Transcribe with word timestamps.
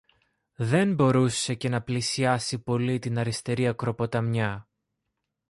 Δεν 0.55 0.93
μπορούσε 0.93 1.53
και 1.53 1.69
να 1.69 1.81
πλησιάσει 1.81 2.59
πολύ 2.61 2.99
την 2.99 3.17
αριστερή 3.19 3.67
ακροποταμιά 3.67 4.67